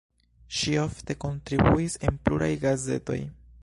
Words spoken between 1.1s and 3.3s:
kontribuis en pluraj gazetoj.